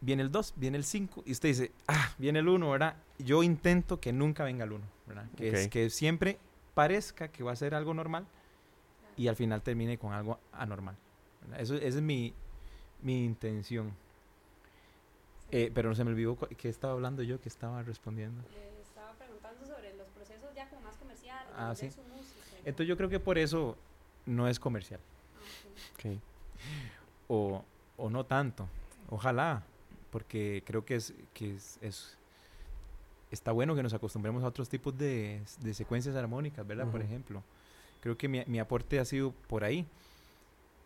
[0.01, 2.95] Viene el 2, viene el 5 y usted dice, ah, viene el 1, ¿verdad?
[3.19, 5.25] Yo intento que nunca venga el 1, ¿verdad?
[5.37, 5.71] Que, es, Ok.
[5.71, 6.39] que siempre
[6.73, 8.25] parezca que va a ser algo normal
[9.15, 10.95] y al final termine con algo anormal.
[11.41, 11.61] ¿verdad?
[11.61, 12.33] Eso, esa es mi,
[13.03, 13.93] mi intención.
[15.51, 18.41] Eh, pero no se me olvidó qué estaba hablando yo, que estaba respondiendo.
[18.51, 21.91] Le estaba preguntando sobre los procesos ya como más comerciales, Ah, sí.
[21.91, 22.33] su música.
[22.65, 23.77] Entonces yo creo que por eso
[24.27, 24.99] no es comercial.
[27.27, 27.63] O,
[27.97, 28.67] o no tanto.
[29.09, 29.63] Ojalá,
[30.11, 32.17] porque creo que es, que es, es-
[33.31, 36.89] está bueno que nos acostumbremos a otros tipos de, de secuencias armónicas, ¿verdad?
[36.91, 37.43] Por ejemplo.
[38.01, 39.85] Creo que mi, mi aporte ha sido por ahí.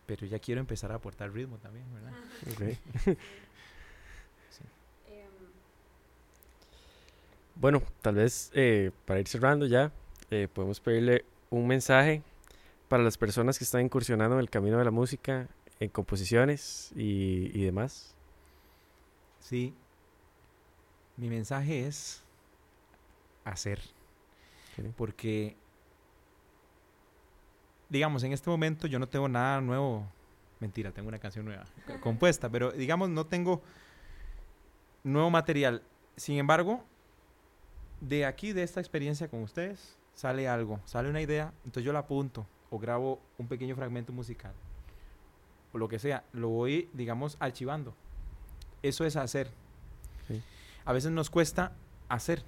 [0.07, 2.11] Pero ya quiero empezar a aportar ritmo también, ¿verdad?
[4.49, 4.63] Sí.
[5.07, 5.29] Em,
[7.55, 9.91] Bueno, tal vez eh, para ir cerrando ya,
[10.31, 12.21] eh, podemos pedirle un mensaje
[12.91, 15.47] para las personas que están incursionando en el camino de la música,
[15.79, 18.17] en composiciones y, y demás.
[19.39, 19.73] Sí.
[21.15, 22.21] Mi mensaje es
[23.45, 23.79] hacer.
[24.97, 25.55] Porque,
[27.87, 30.05] digamos, en este momento yo no tengo nada nuevo.
[30.59, 33.61] Mentira, tengo una canción nueva co- compuesta, pero digamos, no tengo
[35.05, 35.81] nuevo material.
[36.17, 36.83] Sin embargo,
[38.01, 41.99] de aquí, de esta experiencia con ustedes, sale algo, sale una idea, entonces yo la
[41.99, 44.53] apunto o grabo un pequeño fragmento musical
[45.73, 47.93] o lo que sea, lo voy, digamos, archivando.
[48.81, 49.49] Eso es hacer.
[50.27, 50.41] Sí.
[50.83, 51.71] A veces nos cuesta
[52.09, 52.43] hacer.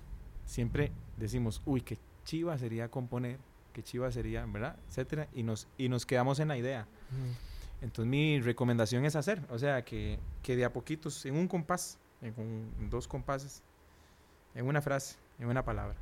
[0.46, 3.38] Siempre decimos, uy, qué chiva sería componer,
[3.72, 4.76] qué chiva sería, ¿verdad?
[4.90, 5.28] Etcétera.
[5.34, 6.86] Y nos, y nos quedamos en la idea.
[7.82, 9.42] Entonces mi recomendación es hacer.
[9.50, 13.62] O sea, que, que de a poquitos, en un compás, en, un- en dos compases,
[14.56, 15.96] en una frase, en una palabra,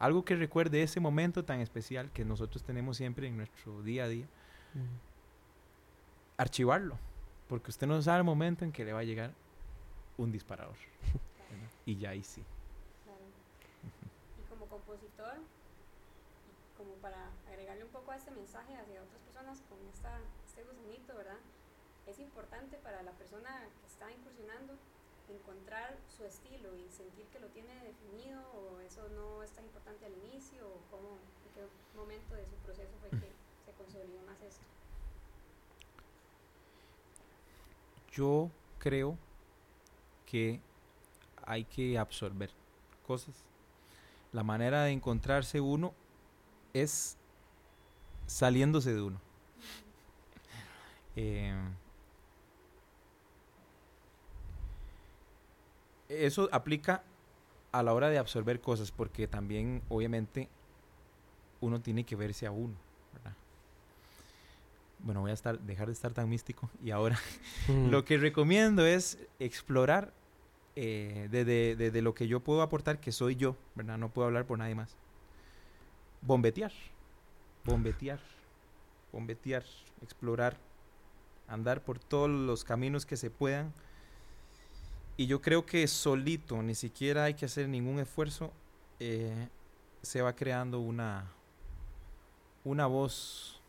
[0.00, 4.08] algo que recuerde ese momento tan especial que nosotros tenemos siempre en nuestro día a
[4.08, 4.26] día.
[6.38, 6.98] Archivarlo,
[7.48, 9.32] porque usted no sabe el momento en que le va a llegar
[10.16, 10.74] un disparador.
[11.86, 12.42] y ya ahí sí.
[14.40, 15.36] Y como compositor,
[16.78, 21.14] como para agregarle un poco a este mensaje hacia otras personas con esta, este gusanito,
[21.14, 21.38] ¿verdad?
[22.06, 24.78] Es importante para la persona que está incursionando
[25.32, 30.06] encontrar su estilo y sentir que lo tiene definido o eso no es tan importante
[30.06, 33.28] al inicio o cómo, en qué momento de su proceso fue que
[33.64, 34.64] se consolidó más esto?
[38.12, 39.16] Yo creo
[40.26, 40.60] que
[41.44, 42.50] hay que absorber
[43.06, 43.34] cosas.
[44.32, 45.92] La manera de encontrarse uno
[46.72, 47.16] es
[48.26, 49.20] saliéndose de uno.
[51.16, 51.52] Eh,
[56.10, 57.02] eso aplica
[57.72, 60.48] a la hora de absorber cosas, porque también, obviamente,
[61.60, 62.74] uno tiene que verse a uno.
[65.02, 67.18] Bueno, voy a estar, dejar de estar tan místico y ahora
[67.88, 70.12] lo que recomiendo es explorar
[70.76, 73.96] eh, desde, lo que yo puedo aportar, que soy yo, ¿verdad?
[73.96, 74.96] No puedo hablar por nadie más.
[76.20, 76.72] Bombetear,
[77.64, 78.20] bombetear,
[79.10, 79.64] bombetear,
[80.02, 80.58] explorar,
[81.48, 83.72] andar por todos los caminos que se puedan
[85.16, 88.52] y yo creo que solito, ni siquiera hay que hacer ningún esfuerzo,
[88.98, 89.48] eh,
[90.02, 91.30] se va creando una,
[92.64, 93.60] una voz,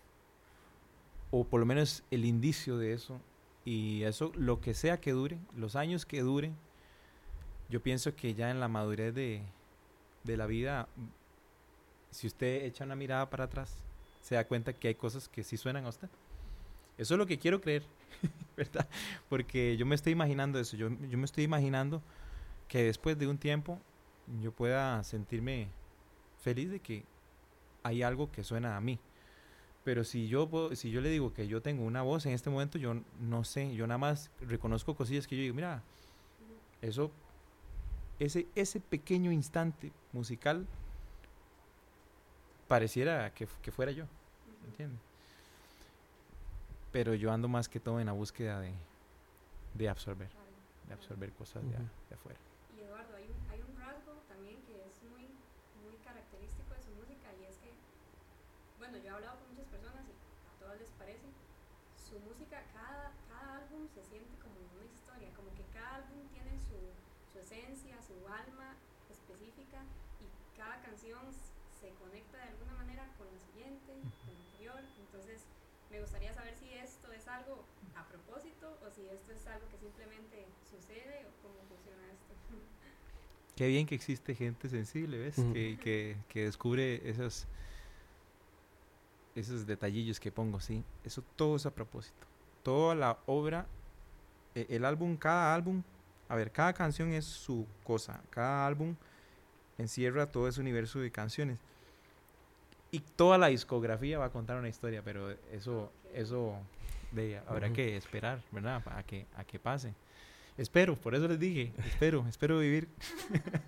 [1.29, 3.19] o por lo menos el indicio de eso.
[3.63, 6.51] Y eso, lo que sea que dure, los años que dure,
[7.69, 9.43] yo pienso que ya en la madurez de,
[10.23, 10.87] de la vida,
[12.09, 13.83] si usted echa una mirada para atrás,
[14.21, 16.09] se da cuenta que hay cosas que sí suenan a usted.
[16.97, 17.83] Eso es lo que quiero creer.
[18.57, 18.87] ¿verdad?
[19.29, 22.01] Porque yo me estoy imaginando eso, yo, yo me estoy imaginando
[22.67, 23.79] que después de un tiempo
[24.41, 25.67] yo pueda sentirme
[26.41, 27.03] feliz de que
[27.83, 28.99] hay algo que suena a mí.
[29.83, 32.77] Pero si yo, si yo le digo que yo tengo una voz en este momento,
[32.77, 35.81] yo no sé, yo nada más reconozco cosillas que yo digo, mira,
[36.81, 37.11] eso,
[38.19, 40.67] ese, ese pequeño instante musical
[42.67, 44.05] pareciera que, que fuera yo,
[44.67, 45.10] ¿entiendes?
[46.91, 48.73] Pero yo ando más que todo en la búsqueda de,
[49.73, 50.29] de absorber,
[50.87, 52.39] de absorber cosas de, de, afuera.
[52.75, 55.31] Y Eduardo, hay un, hay un rasgo también que es muy,
[55.87, 57.71] muy característico de su música y es que,
[58.77, 61.27] bueno, yo he hablado con muchas personas y a todas les parece,
[61.95, 66.59] su música, cada, cada álbum se siente como una historia, como que cada álbum tiene
[66.59, 66.75] su,
[67.31, 68.75] su esencia, su alma
[69.07, 69.79] específica
[70.19, 70.27] y
[70.59, 71.23] cada canción
[71.79, 75.47] se conecta de alguna manera con la siguiente, con la anterior, entonces
[75.91, 77.63] me gustaría saber si esto es algo
[77.95, 82.33] a propósito o si esto es algo que simplemente sucede o cómo funciona esto.
[83.55, 85.35] Qué bien que existe gente sensible, ¿ves?
[85.35, 87.45] que, que, que, descubre esos,
[89.35, 90.83] esos detallillos que pongo, sí.
[91.03, 92.25] Eso todo es a propósito.
[92.63, 93.67] Toda la obra,
[94.55, 95.83] e, el álbum, cada álbum,
[96.29, 98.21] a ver, cada canción es su cosa.
[98.29, 98.95] Cada álbum
[99.77, 101.59] encierra todo ese universo de canciones
[102.91, 106.57] y toda la discografía va a contar una historia, pero eso, eso
[107.11, 108.83] de, habrá que esperar, ¿verdad?
[108.85, 109.93] A que, a que pase.
[110.57, 112.89] Espero, por eso les dije, espero, espero vivir.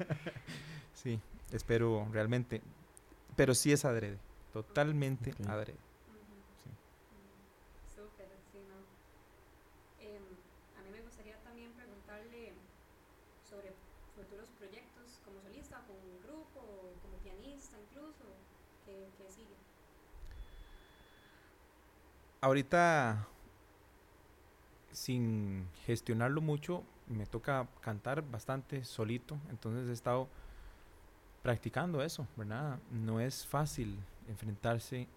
[0.93, 1.19] sí,
[1.51, 2.61] espero realmente.
[3.35, 4.17] Pero sí es adrede,
[4.51, 5.77] totalmente adrede.
[22.43, 23.25] Ahorita,
[24.91, 30.27] sin gestionarlo mucho, me toca cantar bastante solito, entonces he estado
[31.41, 32.79] practicando eso, ¿verdad?
[32.91, 35.07] No es fácil enfrentarse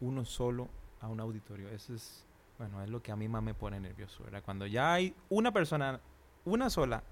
[0.00, 0.70] uno solo
[1.02, 2.24] a un auditorio, eso es,
[2.56, 4.42] bueno, es lo que a mí más me pone nervioso, ¿verdad?
[4.42, 6.00] Cuando ya hay una persona,
[6.46, 7.02] una sola,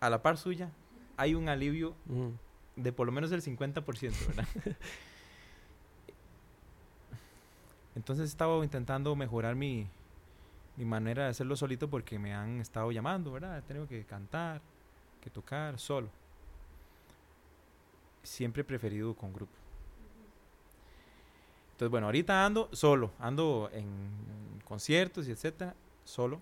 [0.00, 0.68] a la par suya,
[1.16, 1.94] hay un alivio
[2.76, 4.46] de por lo menos el 50%, ¿verdad?
[7.94, 9.88] Entonces he estado intentando mejorar mi,
[10.78, 13.58] manera de hacerlo solito porque me han estado llamando, ¿verdad?
[13.58, 14.60] He tenido que cantar,
[15.20, 16.08] que tocar solo.
[18.24, 19.52] Siempre he preferido con grupo.
[21.72, 23.86] Entonces, bueno, ahorita ando solo, ando en
[24.64, 26.40] conciertos y etcétera, solo.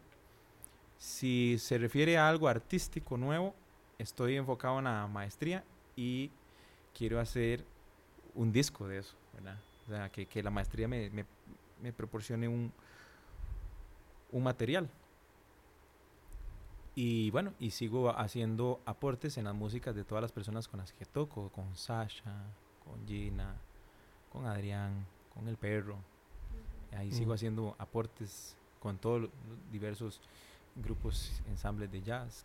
[0.99, 3.55] Si se refiere a algo artístico nuevo,
[3.99, 5.64] estoy enfocado en la maestría
[6.03, 6.31] y
[6.97, 7.65] quiero hacer
[8.35, 9.59] un disco de eso, ¿verdad?
[9.87, 11.25] O sea, que, que la maestría me, me,
[11.81, 12.73] me proporcione un,
[14.33, 14.88] un material.
[16.95, 20.93] Y bueno, y sigo haciendo aportes en las músicas de todas las personas con las
[20.93, 22.35] que toco, con Sasha,
[22.85, 23.55] con Gina,
[24.33, 25.97] con Adrián, con el perro.
[26.97, 29.31] Ahí sigo haciendo aportes con todos los
[29.71, 30.21] diversos
[30.75, 32.45] grupos, ensambles de jazz.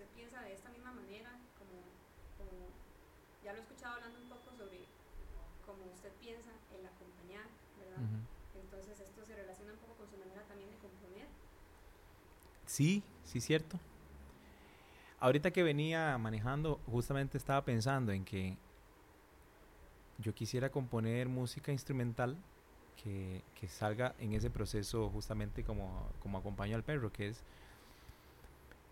[0.00, 1.76] usted piensa de esta misma manera, como,
[3.44, 4.86] ya lo he escuchado hablando un poco sobre
[5.66, 7.44] cómo usted piensa en acompañar,
[7.78, 8.00] ¿verdad?
[8.54, 11.26] Entonces esto se relaciona un poco con su manera también de componer.
[12.64, 13.78] Sí, sí, cierto.
[15.18, 18.56] Ahorita que venía manejando, justamente estaba pensando en que
[20.16, 22.38] yo quisiera componer música instrumental
[22.96, 27.44] que, salga en ese proceso justamente como, como acompaño al perro, que es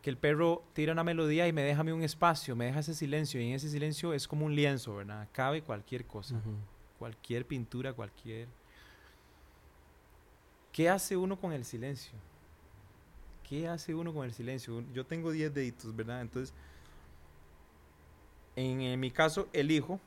[0.02, 2.80] que el perro tira una melodía y me deja a mí un espacio, me deja
[2.80, 5.28] ese silencio, y en ese silencio es como un lienzo, ¿verdad?
[5.32, 6.40] Cabe cualquier cosa,
[6.98, 8.48] cualquier pintura, cualquier...
[10.72, 12.12] ¿Qué hace uno con el silencio?
[13.48, 14.84] ¿Qué hace uno con el silencio?
[14.92, 16.20] Yo tengo 10 deditos, ¿verdad?
[16.20, 16.54] Entonces,
[18.54, 19.98] en, en mi caso, elijo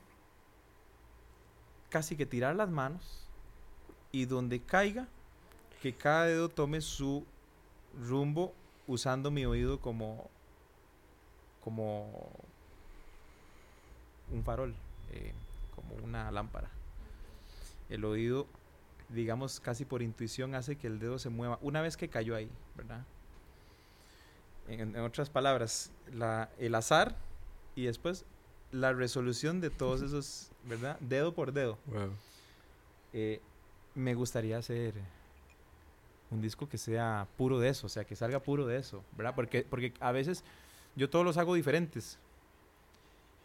[1.90, 3.26] casi que tirar las manos
[4.12, 5.08] y donde caiga,
[5.82, 7.26] que cada dedo tome su
[8.00, 8.54] rumbo
[8.92, 10.30] usando mi oído como,
[11.64, 12.30] como
[14.30, 14.74] un farol,
[15.10, 15.32] eh,
[15.74, 16.70] como una lámpara.
[17.88, 18.46] El oído,
[19.08, 22.50] digamos, casi por intuición hace que el dedo se mueva una vez que cayó ahí,
[22.76, 23.04] ¿verdad?
[24.68, 27.16] En, otras palabras, la, el azar
[27.74, 28.24] y después
[28.70, 30.98] la resolución de todos esos, ¿verdad?
[31.00, 31.78] Dedo por dedo.
[33.12, 33.40] Eh,
[33.94, 34.94] me gustaría hacer
[36.32, 39.34] un disco que sea puro de eso, o sea, que salga puro de eso, ¿verdad?
[39.34, 40.42] Porque, porque a veces
[40.96, 42.18] yo todos los hago diferentes.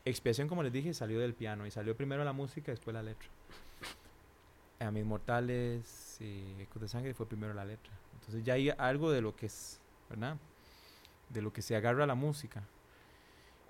[0.06, 3.28] Expiación, como les dije, salió del piano y salió primero la música, después la letra.
[4.80, 7.91] A mis mortales, y Ecos de Sangre fue primero la letra.
[8.13, 10.38] Entonces ya hay algo de lo que es, ¿verdad?
[11.30, 12.63] De lo que se agarra la música.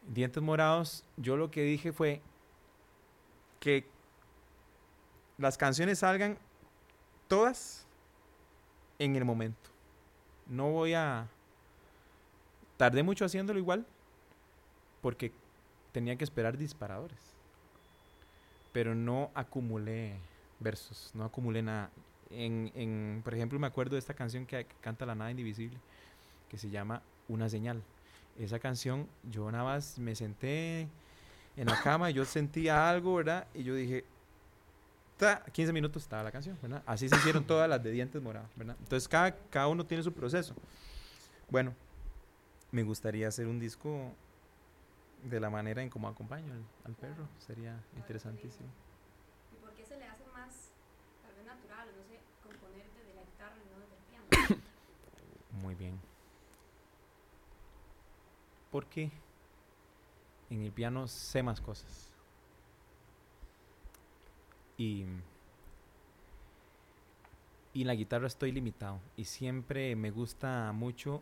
[0.08, 2.22] Dientes Morados, yo lo que dije fue
[3.60, 3.88] que
[5.38, 6.38] las canciones salgan
[7.28, 7.87] todas
[9.00, 9.70] en el momento.
[10.48, 11.28] No voy a...
[12.78, 13.86] Tardé mucho haciéndolo igual
[15.02, 15.32] porque
[15.92, 17.18] tenía que esperar disparadores.
[18.72, 20.16] Pero no acumulé
[20.60, 21.90] versos, no acumulé nada.
[22.30, 25.78] En, en, por ejemplo, me acuerdo de esta canción que, que canta La Nada Indivisible,
[26.50, 27.82] que se llama Una Señal.
[28.38, 30.88] Esa canción, yo nada más me senté
[31.56, 33.48] en la cama, yo sentía algo, ¿verdad?
[33.56, 34.06] Y yo dije,
[35.18, 36.84] 15 minutos estaba la canción, ¿verdad?
[36.86, 38.76] Así se hicieron todas las de dientes morados, ¿verdad?
[38.80, 40.54] Entonces cada, cada uno tiene su proceso.
[41.50, 41.74] Bueno,
[42.72, 44.12] me gustaría hacer un disco
[45.24, 46.54] de la manera en cómo acompaño
[46.86, 48.68] al, perro, sería interesantísimo.
[49.52, 50.72] ¿Y por qué se le hace más,
[51.24, 54.62] tal vez natural, no sé, componer desde la guitarra y no desde el piano?
[55.62, 56.00] Muy bien.
[58.72, 59.12] Porque
[60.52, 62.17] en el piano sé más cosas
[64.78, 65.06] y,
[67.74, 69.00] y en la guitarra estoy limitado.
[69.16, 71.22] Y siempre me gusta mucho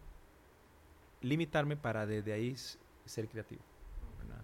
[1.22, 2.56] limitarme para desde ahí
[3.06, 3.62] ser creativo.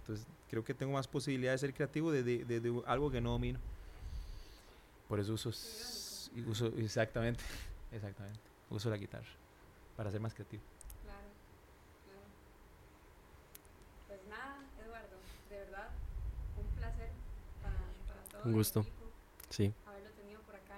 [0.02, 3.60] Entonces creo que tengo más posibilidad de ser creativo desde de, algo que no domino.
[5.08, 5.50] Por eso uso,
[6.47, 7.43] uso exactamente,
[7.91, 9.28] exactamente, uso la guitarra
[9.95, 10.63] para ser más creativo.
[11.04, 11.28] Claro,
[12.06, 12.28] claro.
[14.08, 15.17] Pues nada, Eduardo,
[15.50, 15.89] de verdad,
[16.58, 17.10] un placer
[17.62, 18.45] para, para todos.
[18.45, 18.86] Un gusto.
[19.51, 19.73] Sí.
[19.85, 20.77] Haberlo tenido por acá.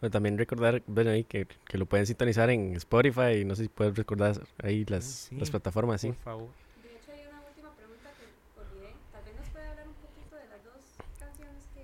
[0.00, 3.64] Bueno, también recordar, bueno, ahí que, que, lo pueden sintonizar en Spotify y no sé
[3.64, 6.08] si puedes recordar ahí las, las plataformas, sí.
[6.08, 6.48] Por favor.
[6.82, 8.92] De hecho, hay una última pregunta que olvidé.
[9.12, 10.82] Tal vez nos puede hablar un poquito de las dos
[11.18, 11.82] canciones que,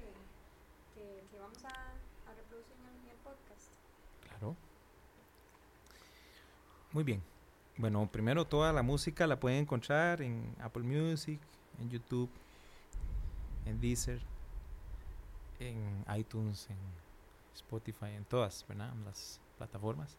[0.94, 3.72] que, que vamos a, a reproducir en el podcast.
[4.28, 4.54] Claro.
[6.92, 7.22] Muy bien.
[7.78, 11.40] Bueno, primero toda la música la pueden encontrar en Apple Music,
[11.80, 12.28] en YouTube,
[13.64, 14.20] en Deezer,
[15.66, 16.76] en iTunes, en
[17.54, 18.92] Spotify, en todas, ¿verdad?
[19.04, 20.16] Las plataformas.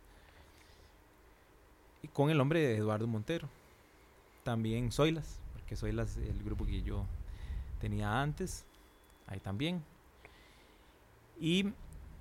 [2.02, 3.48] Y con el nombre de Eduardo Montero.
[4.44, 7.06] También Soylas, porque Soylas el grupo que yo
[7.80, 8.66] tenía antes,
[9.28, 9.82] ahí también.
[11.40, 11.72] Y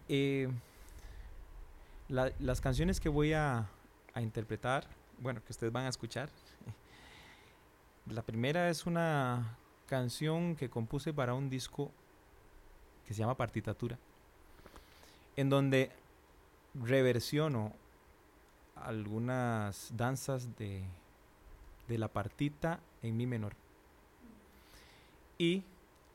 [0.08, 0.48] eh,
[2.08, 3.66] La- las canciones que voy a
[4.16, 4.86] interpretar,
[5.18, 6.28] bueno, que ustedes van a escuchar.
[8.06, 9.56] La primera es una
[9.86, 11.90] canción que compuse para un disco
[13.06, 13.98] que se llama Partitatura,
[15.36, 15.90] en donde
[16.74, 17.72] reversiono
[18.76, 20.82] algunas danzas de,
[21.88, 23.54] de la partita en mi menor.
[25.38, 25.62] Y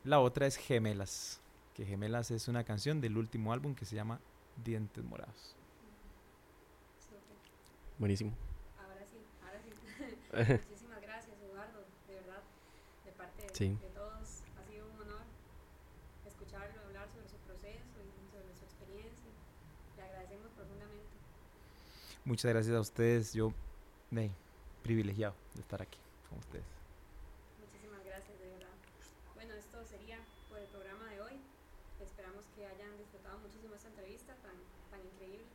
[0.04, 1.40] la otra es Gemelas,
[1.74, 4.20] que Gemelas es una canción del último álbum que se llama
[4.64, 5.54] Dientes Morados.
[7.98, 8.30] Buenísimo.
[8.78, 9.70] Ahora sí, ahora sí.
[10.68, 12.42] Muchísimas gracias, Eduardo, de verdad,
[13.04, 13.68] de parte de, Sí.
[13.70, 14.42] de todos.
[14.56, 15.22] Ha sido un honor
[16.26, 19.30] escucharlo, hablar sobre su proceso y sobre su experiencia.
[19.96, 21.10] Le agradecemos profundamente.
[22.28, 23.54] Muchas gracias a ustedes, yo
[24.10, 24.30] hey,
[24.82, 25.98] privilegiado de estar aquí
[26.28, 26.66] con ustedes.
[27.58, 28.76] Muchísimas gracias, de verdad.
[29.34, 30.18] Bueno, esto sería
[30.50, 31.40] por el programa de hoy.
[32.04, 34.52] Esperamos que hayan disfrutado muchísimo esta entrevista tan,
[34.90, 35.48] tan increíble.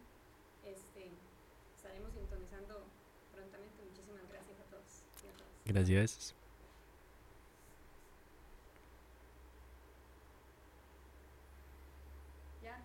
[0.66, 1.12] Este,
[1.78, 2.82] estaremos sintonizando
[3.36, 3.78] prontamente.
[3.86, 5.54] Muchísimas gracias a todos y a todas.
[5.66, 6.34] Gracias.
[12.64, 12.82] Ya,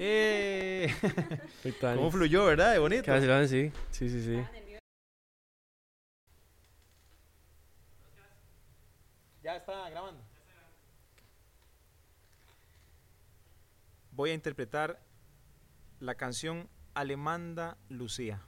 [0.00, 0.94] ¡Eh!
[1.80, 2.72] ¿Cómo fluyó, verdad?
[2.72, 3.10] De bonito.
[3.10, 3.72] Vacilón, sí.
[3.90, 4.44] Sí, sí, sí.
[9.42, 10.22] Ya está grabando.
[14.12, 15.00] Voy a interpretar
[15.98, 18.42] la canción Alemanda Lucía.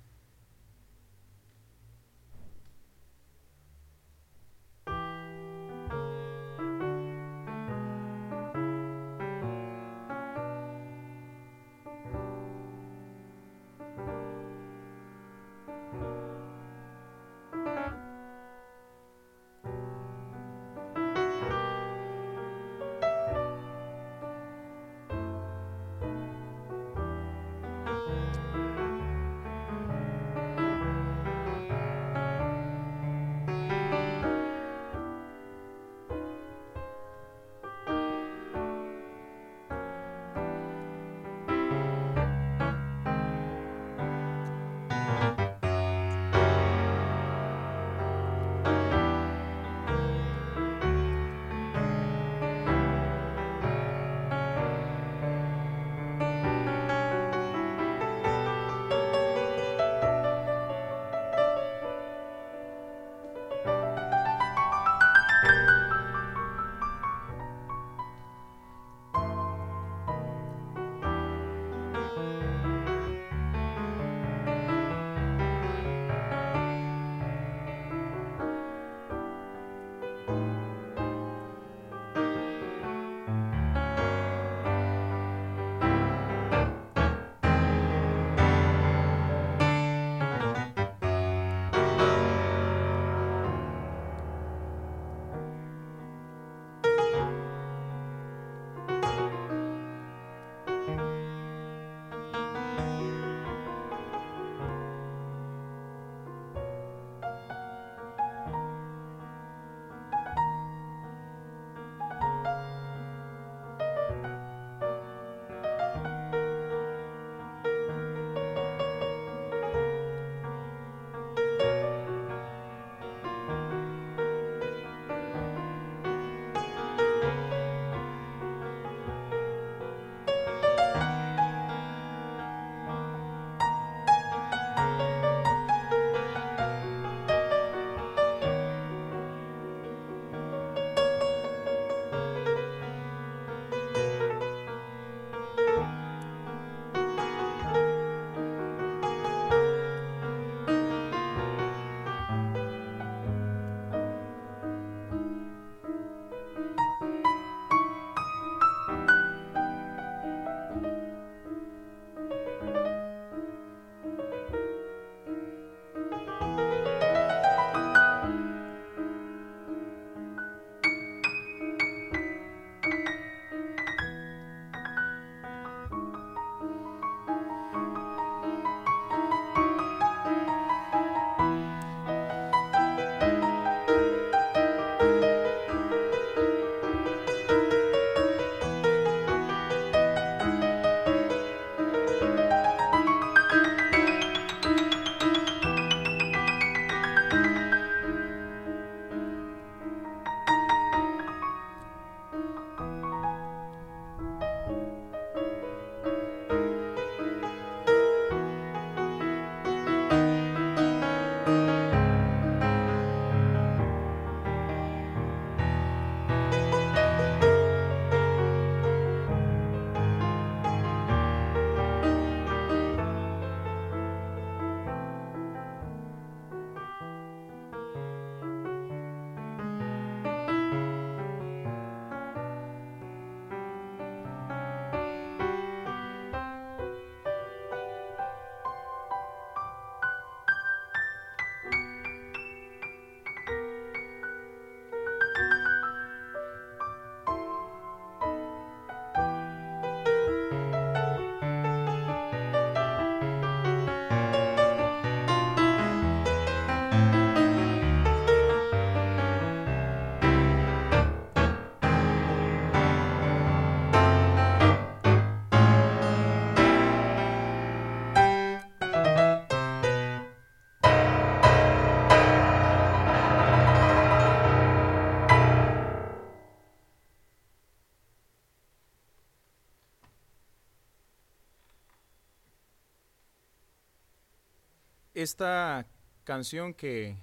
[285.21, 285.87] Esta
[286.25, 287.15] canción que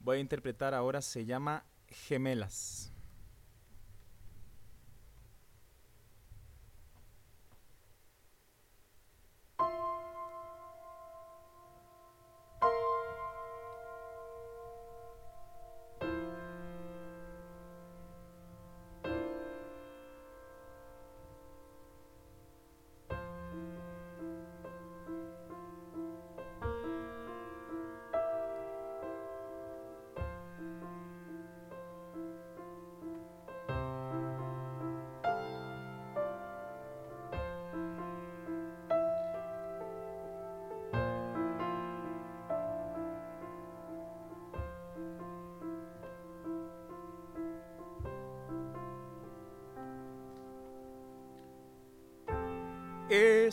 [0.00, 2.92] voy a interpretar ahora se llama Gemelas.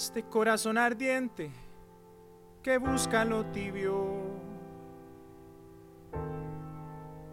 [0.04, 1.50] Este corazón ardiente
[2.62, 4.04] que busca lo tibio.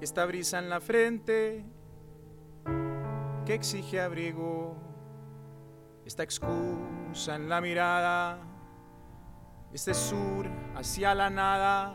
[0.01, 1.65] Esta brisa en la frente
[3.45, 4.77] que exige abrigo.
[6.07, 8.39] Esta excusa en la mirada.
[9.73, 10.47] Este sur
[10.77, 11.95] hacia la nada.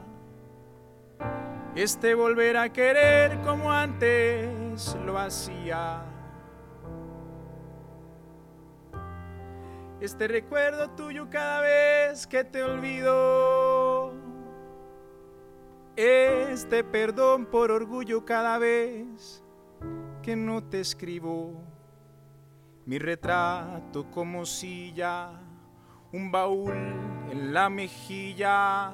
[1.74, 6.15] Este volver a querer como antes lo hacía.
[10.02, 14.14] Este recuerdo tuyo cada vez que te olvido.
[15.96, 19.42] Este perdón por orgullo cada vez
[20.22, 21.54] que no te escribo.
[22.86, 25.32] Mi retrato como silla,
[26.12, 26.74] un baúl
[27.32, 28.94] en la mejilla.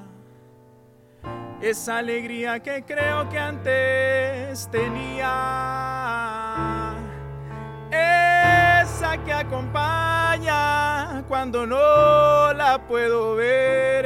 [1.60, 6.41] Esa alegría que creo que antes tenía.
[8.82, 14.04] Esa que acompaña cuando no la puedo ver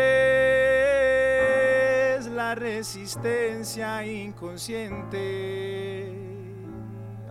[2.18, 6.12] es la resistencia inconsciente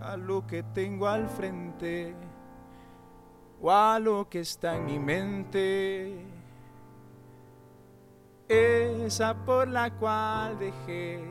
[0.02, 2.16] a lo que tengo al frente
[3.62, 6.26] o a lo que está en mi mente.
[8.48, 11.24] Esa por la cual dejé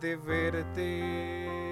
[0.00, 1.69] de verte.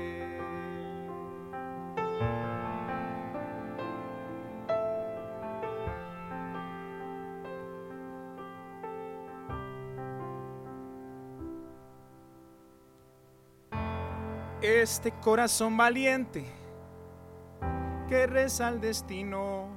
[14.63, 16.45] Este corazón valiente
[18.09, 19.69] que reza al destino,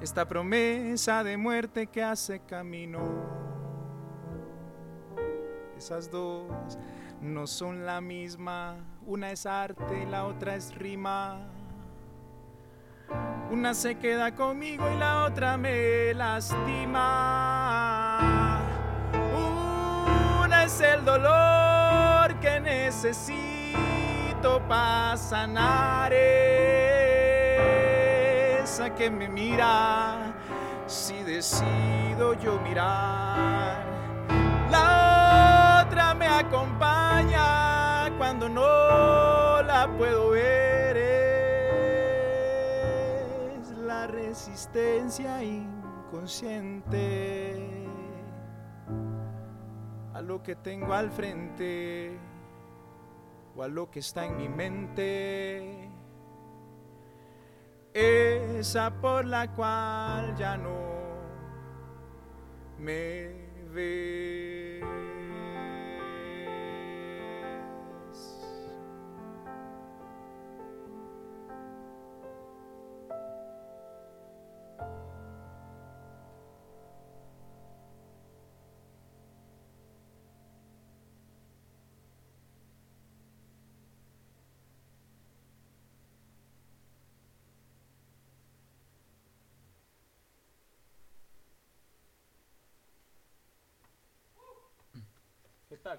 [0.00, 3.00] esta promesa de muerte que hace camino.
[5.76, 6.50] Esas dos
[7.20, 11.48] no son la misma, una es arte y la otra es rima.
[13.50, 17.10] Una se queda conmigo y la otra me lastima.
[20.42, 21.63] Una es el dolor
[22.94, 26.12] necesito para sanar
[28.62, 30.32] esa que me mira
[30.86, 33.82] si decido yo mirar.
[34.70, 40.96] La otra me acompaña cuando no la puedo ver.
[43.58, 47.88] Es la resistencia inconsciente
[50.14, 52.33] a lo que tengo al frente
[53.56, 55.90] o a lo que está en mi mente,
[57.92, 60.78] esa por la cual ya no
[62.78, 63.28] me
[63.72, 64.53] ve.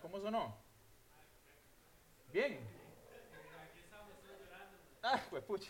[0.01, 0.57] ¿Cómo sonó?
[2.33, 2.59] Bien.
[5.03, 5.69] Ah, pues pucha.